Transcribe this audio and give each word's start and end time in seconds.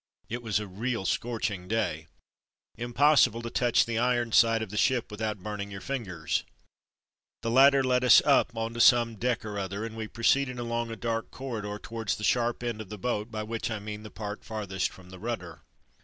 It 0.29 0.41
was 0.41 0.59
a 0.59 0.65
real 0.65 1.05
scorching 1.05 1.67
day: 1.67 2.07
impossible 2.75 3.43
to 3.43 3.51
touch 3.51 3.85
the 3.85 3.99
iron 3.99 4.31
side 4.31 4.63
of 4.63 4.71
the 4.71 4.75
ship 4.77 5.11
without 5.11 5.43
burning 5.43 5.69
your 5.69 5.79
fingers. 5.79 6.43
The 7.43 7.51
ladder 7.51 7.83
led 7.83 8.03
us 8.03 8.19
up 8.25 8.51
on 8.57 8.73
to 8.73 8.81
some 8.81 9.17
deck 9.17 9.45
or 9.45 9.59
other, 9.59 9.85
and 9.85 9.95
we 9.95 10.07
proceeded 10.07 10.57
along 10.57 10.89
a 10.89 10.95
dark 10.95 11.29
corridor 11.29 11.77
towards 11.77 12.15
the 12.15 12.23
sharp 12.23 12.63
end 12.63 12.81
of 12.81 12.89
the 12.89 12.97
boat 12.97 13.29
by 13.29 13.43
which 13.43 13.69
I 13.69 13.77
mean 13.77 14.01
the 14.01 14.09
part 14.09 14.43
farthest 14.43 14.89
from 14.91 15.11
the 15.11 15.19
rudder. 15.19 15.61